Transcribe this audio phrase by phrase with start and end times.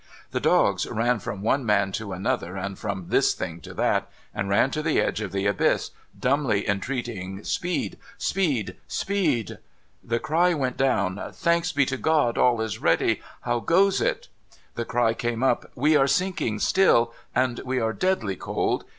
[0.31, 4.49] The dogs ran from one man to another, and from this thing to that, and
[4.49, 9.57] ran to the edge of the abyss, dumbly entreating Speed, speed, speed I
[10.03, 13.21] The cry went down:' Thanks to God, all is ready.
[13.41, 14.27] How goes it?'
[14.73, 18.85] The cry came up:* We are sinking still, and we are deadly cold.